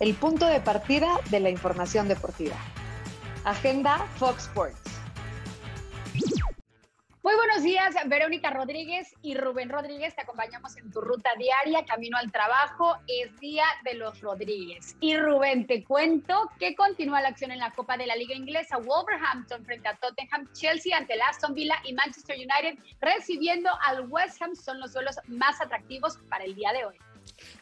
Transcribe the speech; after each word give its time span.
el 0.00 0.14
punto 0.14 0.46
de 0.46 0.60
partida 0.60 1.20
de 1.30 1.40
la 1.40 1.50
información 1.50 2.08
deportiva. 2.08 2.56
Agenda 3.44 3.98
Fox 4.16 4.44
Sports. 4.44 4.98
Muy 7.28 7.34
buenos 7.34 7.62
días, 7.62 7.94
Verónica 8.06 8.48
Rodríguez 8.48 9.14
y 9.20 9.34
Rubén 9.34 9.68
Rodríguez. 9.68 10.14
Te 10.14 10.22
acompañamos 10.22 10.76
en 10.78 10.90
tu 10.90 11.02
ruta 11.02 11.28
diaria, 11.36 11.84
camino 11.84 12.16
al 12.16 12.32
trabajo. 12.32 12.96
Es 13.06 13.38
día 13.38 13.64
de 13.84 13.94
los 13.94 14.20
Rodríguez. 14.20 14.96
Y 15.00 15.14
Rubén, 15.16 15.66
te 15.66 15.84
cuento 15.84 16.50
que 16.58 16.74
continúa 16.74 17.20
la 17.20 17.28
acción 17.28 17.50
en 17.50 17.58
la 17.58 17.72
Copa 17.72 17.98
de 17.98 18.06
la 18.06 18.16
Liga 18.16 18.34
Inglesa. 18.34 18.78
Wolverhampton 18.78 19.62
frente 19.66 19.88
a 19.88 19.96
Tottenham, 19.96 20.50
Chelsea 20.54 20.96
ante 20.96 21.14
el 21.14 21.20
Aston 21.20 21.52
Villa 21.52 21.74
y 21.84 21.92
Manchester 21.92 22.36
United 22.36 22.82
recibiendo 23.00 23.68
al 23.86 24.08
West 24.08 24.40
Ham 24.40 24.54
son 24.54 24.80
los 24.80 24.94
duelos 24.94 25.16
más 25.26 25.60
atractivos 25.60 26.18
para 26.30 26.44
el 26.44 26.54
día 26.54 26.72
de 26.72 26.86
hoy. 26.86 26.96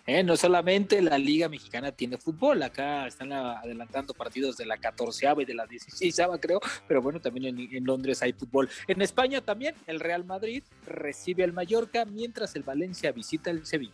Eh, 0.06 0.22
no 0.22 0.36
solamente 0.36 1.02
la 1.02 1.18
Liga 1.18 1.48
Mexicana 1.48 1.90
tiene 1.90 2.16
fútbol, 2.16 2.62
acá 2.62 3.08
están 3.08 3.32
adelantando 3.32 4.14
partidos 4.14 4.56
de 4.56 4.64
la 4.64 4.76
14 4.76 5.26
y 5.38 5.44
de 5.44 5.54
la 5.54 5.66
16 5.66 6.16
creo, 6.40 6.60
pero 6.86 7.02
bueno, 7.02 7.20
también 7.20 7.58
en, 7.58 7.84
Londres 7.84 8.22
hay 8.22 8.32
fútbol. 8.32 8.70
En 8.86 9.02
España 9.02 9.40
también 9.40 9.74
el 9.88 9.98
Real 9.98 10.24
Madrid 10.24 10.62
recibe 10.86 11.42
al 11.42 11.52
Mallorca 11.52 12.04
mientras 12.04 12.54
el 12.54 12.62
Valencia 12.62 13.10
visita 13.10 13.50
el 13.50 13.66
Sevilla. 13.66 13.92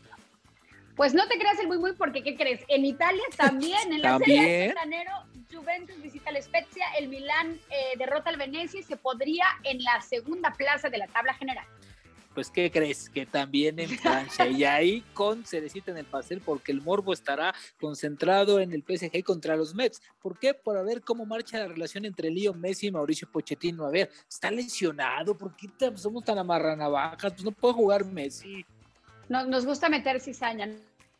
Pues 0.96 1.14
no 1.14 1.26
te 1.28 1.38
creas 1.38 1.58
el 1.60 1.68
muy 1.68 1.78
muy 1.78 1.92
porque 1.94 2.22
¿qué 2.22 2.36
crees? 2.36 2.60
En 2.68 2.84
Italia 2.84 3.22
también, 3.38 3.90
en 3.90 4.02
la 4.02 4.18
Serie 4.18 4.42
de 4.42 4.74
Juventus 5.50 6.00
visita 6.02 6.28
al 6.28 6.42
Spezia, 6.42 6.84
el 6.98 7.08
Milán 7.08 7.58
eh, 7.70 7.96
derrota 7.96 8.28
al 8.28 8.36
Venecia 8.36 8.80
y 8.80 8.82
se 8.82 8.96
podría 8.96 9.44
en 9.64 9.82
la 9.82 10.02
segunda 10.02 10.52
plaza 10.52 10.90
de 10.90 10.98
la 10.98 11.06
tabla 11.06 11.32
general 11.34 11.66
pues 12.34 12.50
¿qué 12.50 12.70
crees? 12.70 13.10
Que 13.10 13.26
también 13.26 13.78
en 13.78 13.90
Francia. 13.90 14.46
y 14.48 14.64
ahí 14.64 15.04
con 15.14 15.44
cerecita 15.44 15.90
en 15.90 15.98
el 15.98 16.04
pastel, 16.04 16.40
porque 16.40 16.72
el 16.72 16.80
morbo 16.80 17.12
estará 17.12 17.54
concentrado 17.80 18.60
en 18.60 18.72
el 18.72 18.82
PSG 18.82 19.22
contra 19.22 19.56
los 19.56 19.74
Mets. 19.74 20.02
¿Por 20.20 20.38
qué? 20.38 20.54
Por 20.54 20.84
ver 20.84 21.02
cómo 21.02 21.26
marcha 21.26 21.58
la 21.58 21.68
relación 21.68 22.04
entre 22.04 22.30
Leo 22.30 22.54
Messi 22.54 22.88
y 22.88 22.90
Mauricio 22.90 23.28
Pochettino. 23.30 23.86
A 23.86 23.90
ver, 23.90 24.10
está 24.28 24.50
lesionado, 24.50 25.36
¿por 25.36 25.54
qué 25.56 25.68
somos 25.96 26.24
tan 26.24 26.38
amarranavajas? 26.38 27.32
Pues 27.32 27.44
no 27.44 27.52
puede 27.52 27.74
jugar 27.74 28.04
Messi. 28.04 28.64
Nos, 29.28 29.64
gusta 29.64 29.88
meter 29.88 30.20
cizaña. 30.20 30.68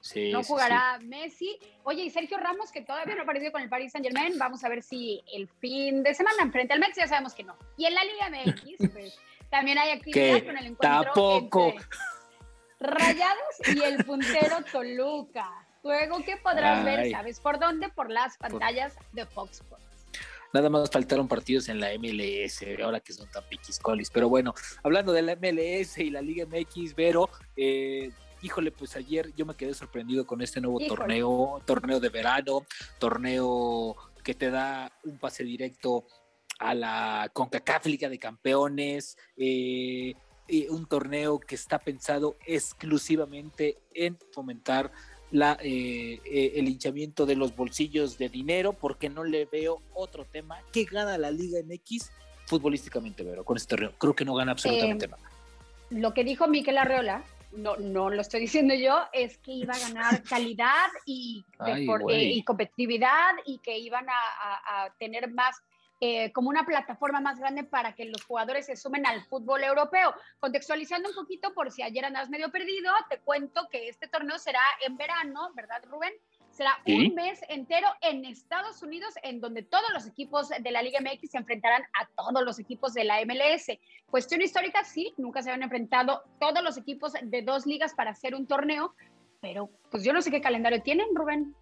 Sí, 0.01 0.33
no 0.33 0.43
jugará 0.43 0.99
Messi. 0.99 1.57
Oye, 1.85 2.03
y 2.03 2.11
Sergio 2.11 2.37
Ramos, 2.37 2.73
que 2.73 2.83
todavía 2.83 3.15
no 3.15 3.23
ha 3.23 3.25
partido 3.25 3.53
con 3.53 3.63
el 3.63 3.69
Paris 3.69 3.93
Saint 3.93 4.05
Germain, 4.05 4.37
vamos 4.37 4.65
a 4.65 4.69
ver 4.69 4.83
si 4.83 5.23
el 5.33 5.47
fin 5.47 6.03
de 6.03 6.13
semana 6.13 6.43
enfrente 6.43 6.73
al 6.75 6.81
Mets 6.81 6.97
ya 6.97 7.07
sabemos 7.07 7.35
que 7.35 7.45
no. 7.45 7.57
Y 7.77 7.87
en 7.87 7.95
la 7.95 8.03
Liga 8.05 8.29
MX, 8.47 8.91
pues 8.93 9.19
también 9.53 9.79
hay 9.79 9.91
actividad 9.91 10.45
con 10.45 10.57
el 10.57 10.67
encuentro 10.67 11.13
tampoco. 11.13 11.75
Rayados 12.81 13.77
y 13.77 13.83
el 13.83 14.03
puntero 14.03 14.65
Toluca. 14.73 15.47
Luego, 15.85 16.25
¿qué 16.25 16.39
podrás 16.39 16.83
ver? 16.85 17.11
¿Sabes 17.11 17.39
por 17.39 17.59
dónde? 17.59 17.91
Por 17.91 18.11
las 18.11 18.39
pantallas 18.39 18.95
de 19.13 19.27
Fox 19.27 19.61
Sports. 19.61 19.85
Nada 20.55 20.71
más 20.71 20.91
faltaron 20.91 21.29
partidos 21.29 21.69
en 21.69 21.81
la 21.81 21.91
MLS, 21.99 22.65
ahora 22.83 23.01
que 23.01 23.13
son 23.13 23.31
tan 23.31 23.45
piquiscolis. 23.45 24.09
Pero 24.11 24.31
bueno, 24.31 24.55
hablando 24.83 25.13
de 25.13 25.21
la 25.21 25.37
MLS 25.37 25.99
y 25.99 26.09
la 26.09 26.23
Liga 26.23 26.47
MX, 26.47 26.95
Vero, 26.95 27.29
eh, 27.55 28.11
híjole, 28.41 28.73
pues 28.73 28.97
ayer 28.97 29.35
yo 29.37 29.45
me 29.45 29.55
quedé 29.55 29.75
sorprendido 29.75 30.27
con 30.27 30.41
este 30.41 30.63
nuevo 30.63 30.79
torneo, 30.87 31.63
torneo 31.67 32.01
de 32.01 32.09
verano, 32.09 32.65
torneo 32.99 33.97
que 34.25 34.35
te 34.35 34.51
da 34.51 34.91
un 35.05 35.19
pase 35.19 35.45
directo 35.45 36.07
a 36.63 36.75
la 36.75 37.31
CONCACAF 37.33 37.87
Liga 37.87 38.09
de 38.09 38.19
Campeones, 38.19 39.19
eh, 39.37 40.15
un 40.71 40.87
torneo 40.87 41.41
que 41.41 41.55
está 41.55 41.79
pensado 41.79 42.37
exclusivamente 42.47 43.79
en 43.95 44.19
fomentar 44.33 44.93
la, 45.31 45.59
eh, 45.63 46.21
eh, 46.25 46.53
el 46.57 46.69
hinchamiento 46.69 47.27
de 47.27 47.37
los 47.37 47.57
bolsillos 47.57 48.19
de 48.19 48.29
dinero, 48.29 48.75
porque 48.75 49.09
no 49.09 49.25
le 49.25 49.47
veo 49.47 49.83
otro 49.95 50.25
tema 50.25 50.59
que 50.73 50.85
gana 50.85 51.19
la 51.19 51.31
Liga 51.31 51.59
MX 51.65 52.11
futbolísticamente, 52.47 53.25
pero 53.25 53.45
con 53.45 53.57
este 53.57 53.71
torneo. 53.71 53.93
Creo 53.99 54.15
que 54.15 54.25
no 54.25 54.35
gana 54.35 54.53
absolutamente 54.53 55.09
nada. 55.09 55.23
Lo 55.91 56.15
que 56.15 56.23
dijo 56.23 56.47
Miquel 56.49 56.79
Arreola, 56.79 57.25
no, 57.53 57.77
no 57.77 58.11
lo 58.11 58.21
estoy 58.21 58.41
diciendo 58.43 58.75
yo, 58.75 59.01
es 59.13 59.39
que 59.39 59.53
iba 59.53 59.75
a 59.75 59.79
ganar 59.79 60.23
calidad 60.29 60.91
y, 61.07 61.45
y 61.67 62.45
competitividad 62.45 63.33
y 63.47 63.59
que 63.59 63.79
iban 63.79 64.07
a, 64.09 64.85
a 64.85 64.95
tener 64.99 65.33
más 65.33 65.57
eh, 66.05 66.33
como 66.33 66.49
una 66.49 66.67
plataforma 66.67 67.21
más 67.21 67.39
grande 67.39 67.63
para 67.63 67.95
que 67.95 68.07
los 68.07 68.25
jugadores 68.25 68.67
se 68.67 68.75
sumen 68.75 69.07
al 69.07 69.23
fútbol 69.23 69.63
europeo. 69.63 70.13
Contextualizando 70.41 71.11
un 71.11 71.15
poquito, 71.15 71.55
por 71.55 71.71
si 71.71 71.81
ayer 71.83 72.05
andas 72.05 72.29
medio 72.29 72.51
perdido, 72.51 72.93
te 73.09 73.21
cuento 73.21 73.69
que 73.71 73.89
este 73.89 74.09
torneo 74.09 74.37
será 74.41 74.59
en 74.85 74.97
verano, 74.97 75.53
¿verdad, 75.55 75.81
Rubén? 75.85 76.13
Será 76.51 76.77
un 76.89 77.15
mes 77.15 77.41
entero 77.49 77.87
en 78.01 78.25
Estados 78.25 78.83
Unidos, 78.83 79.15
en 79.23 79.41
donde 79.41 79.63
todos 79.63 79.93
los 79.93 80.05
equipos 80.09 80.49
de 80.49 80.71
la 80.73 80.83
Liga 80.83 80.99
MX 81.01 81.31
se 81.31 81.39
enfrentarán 81.39 81.85
a 81.93 82.09
todos 82.17 82.43
los 82.45 82.59
equipos 82.59 82.95
de 82.95 83.05
la 83.05 83.25
MLS. 83.25 83.79
Cuestión 84.11 84.43
histórica, 84.43 84.83
sí, 84.83 85.15
nunca 85.19 85.41
se 85.41 85.51
habían 85.51 85.63
enfrentado 85.63 86.25
todos 86.41 86.65
los 86.65 86.77
equipos 86.77 87.13
de 87.23 87.43
dos 87.43 87.65
ligas 87.65 87.95
para 87.95 88.11
hacer 88.11 88.35
un 88.35 88.49
torneo, 88.49 88.93
pero 89.41 89.71
pues 89.93 90.03
yo 90.03 90.13
no 90.13 90.21
sé 90.21 90.33
qué 90.33 90.41
calendario 90.41 90.83
tienen, 90.83 91.15
Rubén. 91.15 91.55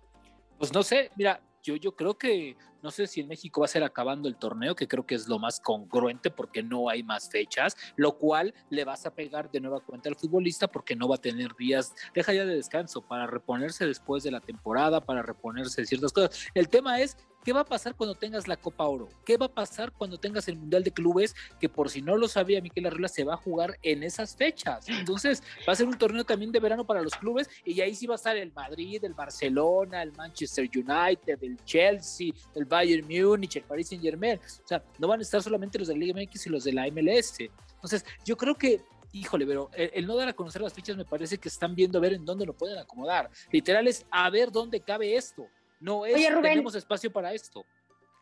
Pues 0.57 0.73
no 0.73 0.83
sé, 0.83 1.11
mira, 1.17 1.43
yo, 1.63 1.77
yo 1.77 1.93
creo 1.95 2.17
que 2.17 2.57
no 2.83 2.91
sé 2.91 3.07
si 3.07 3.21
en 3.21 3.29
México 3.29 3.61
va 3.61 3.67
a 3.67 3.69
ser 3.69 3.85
acabando 3.85 4.29
el 4.29 4.37
torneo, 4.37 4.75
que 4.75 4.89
creo 4.89 5.07
que 5.07 5.15
es 5.15 5.29
lo 5.29 5.39
más 5.39 5.61
congruente 5.61 6.31
porque 6.31 6.63
no 6.63 6.89
hay 6.89 7.03
más 7.03 7.29
fechas, 7.29 7.77
lo 7.97 8.17
cual 8.17 8.55
le 8.71 8.85
vas 8.85 9.05
a 9.07 9.15
pegar 9.15 9.51
de 9.51 9.61
nueva 9.61 9.81
cuenta 9.81 10.09
al 10.09 10.17
futbolista 10.17 10.69
porque 10.69 10.97
no 10.97 11.09
va 11.09 11.17
a 11.17 11.21
tener 11.21 11.55
días, 11.57 11.95
deja 12.15 12.33
ya 12.33 12.45
de 12.45 12.57
descanso 12.57 13.03
para 13.03 13.27
reponerse 13.27 13.87
después 13.87 14.23
de 14.23 14.31
la 14.31 14.41
temporada, 14.41 15.05
para 15.05 15.23
reponerse 15.23 15.83
de 15.83 15.87
ciertas 15.87 16.13
cosas. 16.13 16.47
El 16.55 16.69
tema 16.69 17.01
es 17.01 17.17
¿Qué 17.43 17.55
va 17.55 17.61
a 17.61 17.65
pasar 17.65 17.95
cuando 17.95 18.15
tengas 18.15 18.47
la 18.49 18.57
Copa 18.59 18.85
Oro? 18.85 19.09
¿Qué 19.25 19.39
va 19.39 19.47
a 19.47 19.53
pasar 19.53 19.93
cuando 19.93 20.19
tengas 20.19 20.47
el 20.49 20.57
Mundial 20.57 20.85
de 20.85 20.91
Clubes? 20.91 21.35
Que 21.59 21.71
por 21.71 21.89
si 21.89 22.03
no 22.03 22.17
lo 22.17 22.29
sabía 22.29 22.61
Miquel 22.61 22.87
Arregla, 22.87 23.09
se 23.09 23.25
va 23.25 23.35
a 23.35 23.39
jugar 23.39 23.79
en 23.83 24.03
esas 24.03 24.37
fechas. 24.37 24.87
Entonces 24.91 25.43
va 25.67 25.73
a 25.73 25.77
ser 25.77 25.87
un 25.87 25.97
torneo 25.97 26.25
también 26.25 26.53
de 26.53 26.61
verano 26.61 26.85
para 26.85 27.01
los 27.01 27.15
clubes 27.15 27.49
y 27.65 27.81
ahí 27.81 27.95
sí 27.95 28.07
va 28.07 28.15
a 28.15 28.17
estar 28.17 28.37
el 28.37 28.53
Madrid, 28.53 29.03
el 29.03 29.15
Barcelona, 29.15 30.03
el 30.03 30.13
Manchester 30.13 30.69
United, 30.75 31.43
el 31.43 31.57
Chelsea, 31.65 32.33
el 32.55 32.67
Bayern 32.67 33.07
Múnich, 33.09 33.57
el 33.57 33.63
Paris 33.63 33.89
Saint 33.89 34.05
Germain. 34.05 34.39
O 34.39 34.69
sea, 34.69 34.85
no 34.99 35.09
van 35.09 35.21
a 35.21 35.23
estar 35.23 35.43
solamente 35.43 35.79
los 35.79 35.89
de 35.89 35.95
la 35.95 36.01
Liga 36.01 36.21
MX 36.21 36.47
y 36.47 36.51
los 36.51 36.65
de 36.65 36.75
la 36.75 36.87
MLS. 36.91 37.41
Entonces, 37.75 38.05
yo 38.23 38.37
creo 38.37 38.55
que 38.55 38.83
híjole, 39.13 39.47
pero 39.47 39.71
el, 39.75 40.07
no 40.07 40.15
dar 40.15 40.29
a 40.29 40.33
conocer 40.33 40.63
las 40.63 40.73
fichas 40.73 40.97
me 40.97 41.05
parece 41.05 41.39
que 41.39 41.49
están 41.49 41.75
viendo 41.75 41.99
a 41.99 42.01
ver 42.01 42.13
en 42.13 42.25
dónde 42.25 42.47
lo 42.47 42.53
pueden 42.53 42.79
acomodar. 42.79 43.31
Literal 43.51 43.89
es 43.89 44.07
a 44.11 44.29
ver 44.31 44.53
dónde 44.53 44.81
cabe 44.81 45.17
esto. 45.17 45.49
No 45.81 46.07
es, 46.07 46.15
tenemos 46.15 46.75
espacio 46.75 47.13
para 47.13 47.33
esto. 47.33 47.65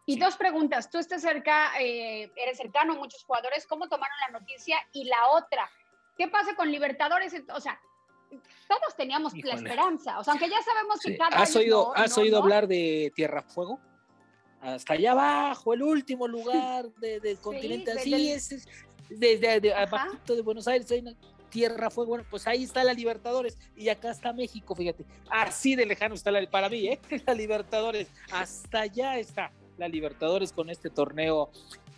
Y 0.06 0.18
dos 0.18 0.36
preguntas. 0.36 0.88
Tú 0.88 0.98
estás 0.98 1.20
cerca, 1.20 1.78
eh, 1.80 2.32
eres 2.36 2.56
cercano 2.56 2.94
a 2.94 2.96
muchos 2.96 3.22
jugadores. 3.24 3.66
¿Cómo 3.66 3.88
tomaron 3.88 4.16
la 4.26 4.38
noticia? 4.38 4.78
Y 4.92 5.04
la 5.04 5.28
otra, 5.32 5.68
¿qué 6.16 6.28
pasa 6.28 6.54
con 6.54 6.72
Libertadores? 6.72 7.34
O 7.54 7.60
sea, 7.60 7.78
todos 8.66 8.96
teníamos 8.96 9.34
la 9.34 9.54
esperanza. 9.54 10.18
O 10.18 10.24
sea, 10.24 10.32
aunque 10.32 10.48
ya 10.48 10.62
sabemos 10.62 11.00
que 11.00 11.16
cada 11.16 11.36
¿Has 11.36 11.54
oído, 11.54 11.94
¿has 11.94 12.16
oído 12.16 12.38
hablar 12.38 12.66
de 12.66 13.12
Tierra 13.14 13.42
Fuego? 13.42 13.80
hasta 14.60 14.94
allá 14.94 15.12
abajo, 15.12 15.72
el 15.74 15.82
último 15.82 16.26
lugar 16.28 16.90
del 16.94 17.38
continente, 17.38 17.92
así 17.92 18.30
es, 18.30 18.66
desde 19.08 19.60
de, 19.60 19.74
de 20.26 20.42
Buenos 20.42 20.66
Aires, 20.68 20.92
tierra, 21.50 21.90
fuego, 21.90 22.10
bueno, 22.10 22.24
pues 22.30 22.46
ahí 22.46 22.64
está 22.64 22.84
la 22.84 22.92
Libertadores 22.92 23.58
y 23.76 23.88
acá 23.88 24.10
está 24.10 24.32
México, 24.32 24.74
fíjate, 24.74 25.04
así 25.30 25.74
de 25.74 25.86
lejano 25.86 26.14
está 26.14 26.30
la, 26.30 26.48
para 26.50 26.68
mí, 26.68 26.88
¿eh? 26.88 27.00
la 27.26 27.34
Libertadores, 27.34 28.08
hasta 28.30 28.82
allá 28.82 29.18
está 29.18 29.50
la 29.76 29.88
Libertadores 29.88 30.52
con 30.52 30.70
este 30.70 30.90
torneo 30.90 31.50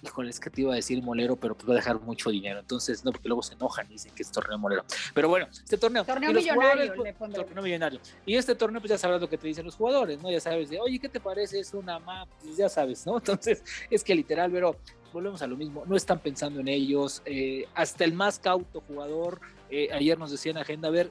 híjole, 0.03 0.31
es 0.31 0.41
que 0.41 0.51
te 0.51 0.63
iba 0.63 0.73
a 0.73 0.77
decir 0.77 1.03
molero, 1.03 1.37
pero 1.37 1.55
pues 1.55 1.69
va 1.69 1.75
a 1.75 1.77
dejar 1.77 2.01
mucho 2.01 2.31
dinero. 2.31 2.61
Entonces, 2.61 3.05
no, 3.05 3.13
porque 3.13 3.29
luego 3.29 3.43
se 3.43 3.55
enojan 3.55 3.87
y 3.89 3.95
dicen 3.95 4.13
que 4.15 4.23
es 4.23 4.31
torneo 4.31 4.59
molero. 4.59 4.85
Pero 5.15 5.29
bueno, 5.29 5.47
este 5.51 5.77
torneo. 5.77 6.05
Torneo 6.05 6.33
millonario. 6.33 6.95
Pues, 6.95 7.17
torneo 7.17 7.63
millonario. 7.63 8.01
Y 8.27 8.37
este 8.37 8.55
torneo, 8.55 8.81
pues 8.81 8.91
ya 8.91 8.99
sabrás 8.99 9.21
lo 9.21 9.29
que 9.29 9.39
te 9.39 9.47
dicen 9.47 9.65
los 9.65 9.77
jugadores, 9.77 10.21
¿no? 10.23 10.31
Ya 10.31 10.41
sabes 10.41 10.71
de, 10.71 10.81
oye, 10.81 10.99
¿qué 10.99 11.09
te 11.09 11.21
parece? 11.21 11.61
Es 11.61 11.75
una 11.75 11.99
map, 11.99 12.29
pues 12.43 12.57
ya 12.57 12.69
sabes, 12.69 13.07
¿no? 13.07 13.17
Entonces, 13.19 13.63
es 13.91 14.05
que 14.05 14.15
literal, 14.15 14.51
pero 14.51 14.77
volvemos 15.13 15.43
a 15.43 15.47
lo 15.47 15.57
mismo, 15.57 15.85
no 15.87 15.97
están 15.97 16.21
pensando 16.21 16.61
en 16.61 16.69
ellos. 16.69 17.23
Eh, 17.25 17.67
hasta 17.75 18.05
el 18.05 18.13
más 18.13 18.39
cauto 18.39 18.83
jugador, 18.87 19.41
eh, 19.71 19.89
ayer 19.93 20.19
nos 20.19 20.31
decían 20.31 20.57
agenda, 20.57 20.89
a 20.89 20.93
ver, 20.93 21.11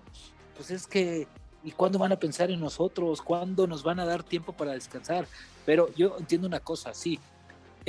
pues 0.55 0.71
es 0.71 0.87
que 0.87 1.27
¿Y 1.63 1.71
cuándo 1.71 1.99
van 1.99 2.11
a 2.11 2.19
pensar 2.19 2.49
en 2.51 2.59
nosotros? 2.59 3.21
¿Cuándo 3.21 3.67
nos 3.67 3.83
van 3.83 3.99
a 3.99 4.05
dar 4.05 4.23
tiempo 4.23 4.53
para 4.53 4.71
descansar? 4.71 5.27
Pero 5.65 5.93
yo 5.95 6.15
entiendo 6.17 6.47
una 6.47 6.61
cosa, 6.61 6.93
sí, 6.93 7.19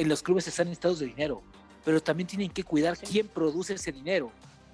en 0.01 0.09
los 0.09 0.23
clubes 0.23 0.49
están 0.49 0.69
en 0.69 0.73
estados 0.73 0.99
de 0.99 1.07
dinero, 1.07 1.43
pero 1.85 2.03
también 2.03 2.27
tienen 2.27 2.49
que 2.49 2.65
cuidar 2.65 2.97
quién 2.97 3.29
produce 3.29 3.75
ese 3.75 3.93
dinero. 3.93 4.33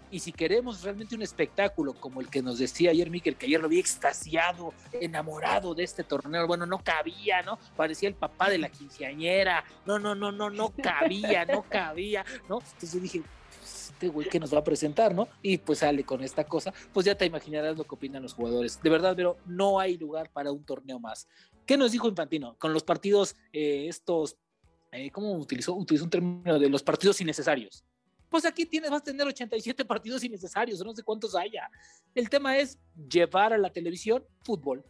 Y 0.09 0.21
si 0.21 0.31
queremos 0.31 0.83
realmente 0.83 1.17
un 1.17 1.23
espectáculo 1.23 1.95
como 1.95 2.21
el 2.21 2.29
que 2.29 2.43
nos 2.43 2.61
decía 2.61 2.93
ayer 2.93 3.11
Miquel, 3.11 3.35
que 3.35 3.47
ayer 3.47 3.61
lo 3.61 3.69
vi 3.69 3.81
extasiado, 3.81 4.73
enamorado 4.93 5.75
de 5.75 5.83
este 5.83 6.05
torneo, 6.05 6.47
bueno, 6.47 6.65
no 6.65 6.79
cabía, 6.79 7.43
¿no? 7.43 7.59
Parecía 7.77 8.09
el 8.09 8.15
papá 8.15 8.49
de 8.49 8.59
la 8.59 8.69
quinceañera, 8.69 9.65
no, 9.85 9.99
no, 9.99 10.15
no, 10.15 10.31
no, 10.31 10.49
no 10.49 10.73
cabía, 10.81 11.45
no 11.45 11.65
cabía, 11.69 12.25
¿no? 12.49 12.61
Entonces 12.61 12.93
yo 12.93 13.01
dije, 13.01 13.23
pues, 13.59 13.91
este 13.91 14.07
güey 14.07 14.29
que 14.29 14.39
nos 14.39 14.55
va 14.55 14.61
a 14.61 14.65
presentar, 14.65 15.13
¿no? 15.13 15.27
Y 15.43 15.59
pues 15.59 15.81
sale 15.81 16.05
con 16.05 16.23
esta 16.23 16.45
cosa, 16.45 16.73
pues 16.93 17.05
ya 17.05 17.17
te 17.17 17.27
imaginarás 17.27 17.77
lo 17.77 17.83
que 17.83 17.97
opinan 17.97 18.23
los 18.23 18.33
jugadores. 18.33 18.81
De 18.81 18.91
verdad, 18.91 19.15
pero 19.17 19.39
no 19.45 19.81
hay 19.81 19.97
lugar 19.99 20.31
para 20.31 20.53
un 20.53 20.63
torneo 20.63 21.01
más. 21.01 21.27
¿Qué 21.67 21.77
nos 21.77 21.91
dijo 21.91 22.09
Infantino? 22.09 22.57
Con 22.61 22.73
los 22.73 22.85
partidos, 22.85 23.35
eh, 23.53 23.87
estos, 23.89 24.37
eh, 24.99 25.11
¿cómo 25.11 25.33
utilizó? 25.35 25.75
Utilizó 25.75 26.05
un 26.05 26.11
término 26.11 26.59
de 26.59 26.69
los 26.69 26.83
partidos 26.83 27.21
innecesarios. 27.21 27.85
Pues 28.29 28.45
aquí 28.45 28.67
tienes, 28.67 28.91
vas 28.91 29.03
a 29.03 29.05
tener 29.05 29.27
87 29.27 29.85
partidos 29.85 30.25
innecesarios, 30.25 30.81
no 30.85 30.95
sé 30.95 31.03
cuántos 31.03 31.35
haya. 31.35 31.71
El 32.15 32.29
tema 32.29 32.57
es 32.57 32.79
llevar 33.09 33.53
a 33.53 33.59
la 33.59 33.71
televisión 33.71 34.25
fútbol. 34.43 34.85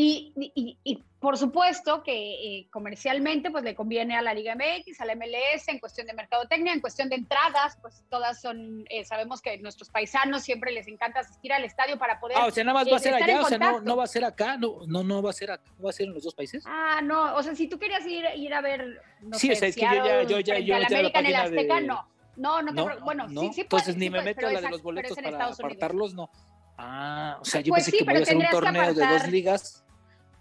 Y, 0.00 1.02
por 1.18 1.36
supuesto 1.36 2.04
que 2.04 2.12
eh, 2.14 2.68
comercialmente 2.70 3.50
pues 3.50 3.64
le 3.64 3.74
conviene 3.74 4.16
a 4.16 4.22
la 4.22 4.32
Liga 4.32 4.54
MX, 4.54 5.00
a 5.00 5.04
la 5.04 5.16
MLS 5.16 5.66
en 5.66 5.80
cuestión 5.80 6.06
de 6.06 6.12
mercadotecnia, 6.12 6.72
en 6.72 6.80
cuestión 6.80 7.08
de 7.08 7.16
entradas, 7.16 7.76
pues 7.82 8.04
todas 8.08 8.40
son, 8.40 8.84
eh, 8.90 9.04
sabemos 9.04 9.42
que 9.42 9.58
nuestros 9.58 9.90
paisanos 9.90 10.44
siempre 10.44 10.70
les 10.70 10.86
encanta 10.86 11.18
asistir 11.18 11.52
al 11.52 11.64
estadio 11.64 11.98
para 11.98 12.20
poder... 12.20 12.38
Ah, 12.38 12.46
o 12.46 12.52
sea, 12.52 12.62
nada 12.62 12.78
más 12.78 12.86
va 12.86 12.94
a 12.94 13.00
eh, 13.00 13.02
ser 13.02 13.14
allá, 13.14 13.40
o 13.40 13.48
sea, 13.48 13.58
no, 13.58 13.80
no, 13.80 13.96
va 13.96 14.04
a 14.04 14.06
ser 14.06 14.24
acá, 14.24 14.56
no, 14.56 14.86
no, 14.86 15.02
no 15.02 15.20
va 15.20 15.30
a 15.30 15.32
ser 15.32 15.50
acá, 15.50 15.68
va 15.84 15.90
a 15.90 15.92
ser 15.92 16.06
en 16.06 16.14
los 16.14 16.22
dos 16.22 16.34
países. 16.36 16.62
Ah, 16.64 17.00
no, 17.02 17.34
o 17.34 17.42
sea, 17.42 17.56
si 17.56 17.66
tú 17.66 17.80
querías 17.80 18.06
ir, 18.06 18.24
ir 18.36 18.54
a 18.54 18.60
ver... 18.60 19.02
No 19.20 19.36
sí, 19.36 19.50
o 19.50 19.56
sea, 19.56 19.66
es 19.66 19.74
que 19.74 19.82
yo 19.82 19.90
ya, 19.90 20.22
yo 20.22 20.38
ya, 20.38 20.58
yo 20.60 20.78
ya... 20.78 20.86
América 20.86 21.18
en 21.18 21.26
el 21.26 21.34
Azteca, 21.34 21.80
no. 21.80 22.08
No, 22.36 22.62
no, 22.62 22.72
te 22.72 23.00
bueno, 23.00 23.28
sí, 23.28 23.50
sí 23.52 23.60
Entonces 23.62 23.96
ni 23.96 24.10
me 24.10 24.22
meto 24.22 24.46
a 24.46 24.52
la 24.52 24.60
de 24.60 24.70
los 24.70 24.80
boletos 24.80 25.18
para 25.18 25.46
apartarlos, 25.46 26.14
no. 26.14 26.30
Ah, 26.76 27.38
o 27.40 27.44
sea, 27.44 27.60
yo 27.60 27.72
pues 27.72 27.86
pensé 27.86 27.98
que 27.98 28.04
voy 28.04 28.14
a 28.14 28.22
hacer 28.22 28.36
un 28.36 28.46
torneo 28.48 28.94
de 28.94 29.04
dos 29.04 29.26
ligas 29.26 29.84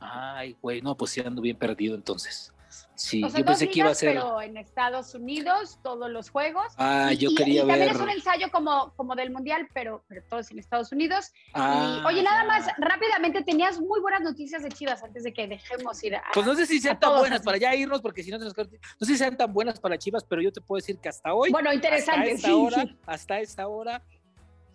Ay, 0.09 0.56
güey, 0.62 0.81
no, 0.81 0.95
pues 0.95 1.12
sí 1.12 1.21
ando 1.21 1.42
bien 1.42 1.57
perdido 1.57 1.95
entonces. 1.95 2.54
Sí, 2.98 3.21
yo 3.21 3.45
pensé 3.45 3.69
que 3.69 3.80
iba 3.80 3.92
a 3.92 3.95
ser. 3.95 4.15
Pero 4.15 4.42
en 4.42 4.57
Estados 4.57 5.13
Unidos, 5.13 5.80
todos 5.83 6.09
los 6.09 6.31
juegos. 6.31 6.65
Ah, 6.77 7.13
yo 7.13 7.30
quería 7.36 7.62
y 7.62 7.65
ver. 7.65 7.77
También 7.77 7.95
es 7.95 8.01
un 8.01 8.09
ensayo 8.09 8.51
como, 8.51 8.92
como 8.95 9.15
del 9.15 9.30
Mundial, 9.30 9.68
pero, 9.71 10.04
pero 10.07 10.24
todos 10.27 10.50
en 10.50 10.57
Estados 10.57 10.92
Unidos. 10.92 11.31
Ah, 11.54 12.04
oye, 12.07 12.24
nada 12.24 12.44
más, 12.45 12.65
rápidamente, 12.77 13.44
tenías 13.44 13.80
muy 13.80 14.01
buenas 14.01 14.21
noticias 14.21 14.63
de 14.63 14.69
Chivas 14.69 15.04
antes 15.04 15.24
de 15.24 15.31
que 15.31 15.48
dejemos 15.48 16.04
ir 16.04 16.15
a. 16.15 16.24
Pues 16.33 16.45
no 16.45 16.56
sé 16.56 16.65
si 16.65 16.80
sean 16.80 17.00
tan 17.00 17.19
buenas 17.19 17.42
para 17.42 17.57
ya 17.57 17.75
irnos, 17.75 18.01
porque 18.01 18.24
si 18.24 18.31
no, 18.31 18.39
no 18.39 18.50
sé 18.50 18.65
si 19.06 19.18
sean 19.18 19.38
tan 19.38 19.53
buenas 19.53 19.80
para 19.80 19.98
Chivas, 19.98 20.24
pero 20.24 20.42
yo 20.42 20.51
te 20.51 20.62
puedo 20.62 20.77
decir 20.77 20.98
que 20.98 21.10
hasta 21.10 21.33
hoy. 21.36 21.51
Bueno, 21.51 21.71
interesante. 21.71 22.31
Hasta 22.38 22.48
esta 22.48 22.56
hora, 22.56 22.95
hasta 23.06 23.39
esta 23.39 23.68
hora 23.68 24.03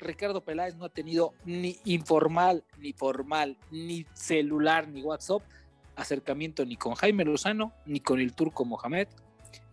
Ricardo 0.03 0.43
Peláez 0.43 0.77
no 0.77 0.85
ha 0.85 0.89
tenido 0.89 1.35
ni 1.45 1.79
informal, 1.85 2.65
ni 2.79 2.93
formal, 2.93 3.57
ni 3.71 4.07
celular, 4.13 4.89
ni 4.89 5.03
WhatsApp 5.03 5.43
acercamiento 5.97 6.65
ni 6.65 6.77
con 6.77 6.95
Jaime 6.95 7.25
Lozano, 7.25 7.73
ni 7.87 8.01
con 8.01 8.21
el 8.21 8.35
turco 8.35 8.65
Mohamed, 8.65 9.09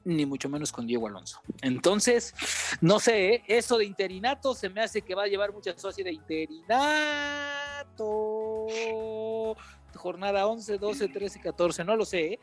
ni 0.04 0.26
mucho 0.26 0.50
menos 0.50 0.72
con 0.72 0.88
Diego 0.88 1.08
Alonso. 1.08 1.42
Entonces, 1.62 2.34
no 2.82 3.00
sé, 3.00 3.36
¿eh? 3.36 3.44
eso 3.48 3.78
de 3.78 3.86
interinato 3.86 4.54
se 4.54 4.70
me 4.70 4.82
hace 4.82 5.02
que 5.02 5.16
va 5.16 5.24
a 5.24 5.28
llevar 5.28 5.54
muchas 5.54 5.80
socias 5.80 6.06
de 6.06 6.14
interinato. 6.14 6.76
Jornada 9.96 10.48
11, 10.48 10.78
12, 10.78 11.08
13, 11.10 11.42
14, 11.42 11.84
no 11.84 11.96
lo 11.96 12.06
sé. 12.06 12.34
¿eh? 12.34 12.40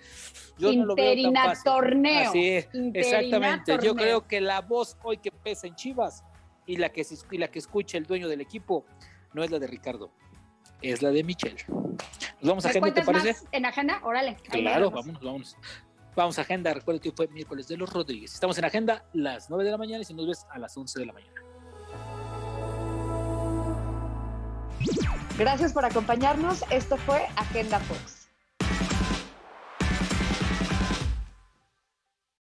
Yo 0.59 0.73
no 0.73 0.87
lo 0.87 0.95
veo 0.95 1.33
tan 1.33 1.35
fácil. 1.35 1.65
torneo. 1.65 2.29
Así 2.29 2.49
es, 2.49 2.69
exactamente. 2.93 3.79
Yo 3.83 3.95
creo 3.95 4.27
que 4.27 4.41
la 4.41 4.61
voz 4.61 4.97
hoy 5.03 5.19
que 5.19 5.31
pesa 5.31 5.67
en 5.67 5.75
Chivas 5.75 6.25
y 6.67 6.77
la 6.77 6.91
que, 6.91 7.07
y 7.31 7.39
la 7.39 7.49
que 7.49 7.59
escucha 7.59 7.97
el 7.99 8.05
dueño 8.05 8.29
del 8.29 8.41
equipo 8.41 8.85
no 9.33 9.43
es 9.43 9.51
la 9.51 9.59
de 9.59 9.67
Ricardo, 9.67 10.11
es 10.83 11.03
la 11.03 11.11
de 11.11 11.25
Michelle. 11.25 11.65
Nos 11.69 12.51
vamos 12.51 12.67
a 12.67 12.71
agenda, 12.71 12.93
¿te 12.93 13.03
parece? 13.03 13.37
en 13.53 13.67
agenda? 13.67 14.01
Órale. 14.05 14.37
Claro, 14.51 14.91
vámonos, 14.91 15.23
vámonos. 15.23 15.57
Vamos 16.15 16.39
a 16.39 16.43
agenda, 16.43 16.73
recuerda 16.73 17.01
que 17.01 17.13
fue 17.13 17.29
miércoles 17.29 17.69
de 17.69 17.77
los 17.77 17.93
Rodríguez. 17.93 18.33
Estamos 18.33 18.57
en 18.59 18.65
agenda 18.65 19.05
las 19.13 19.51
9 19.51 19.65
de 19.65 19.71
la 19.71 19.77
mañana 19.77 20.01
y 20.01 20.05
si 20.05 20.15
nos 20.15 20.27
ves 20.27 20.47
a 20.51 20.59
las 20.59 20.77
11 20.77 21.01
de 21.01 21.07
la 21.07 21.13
mañana. 21.13 21.43
Gracias 25.39 25.75
por 25.75 25.85
acompañarnos. 25.85 26.65
Esto 26.71 26.97
fue 26.97 27.27
Agenda 27.37 27.79
Fox. 27.81 28.16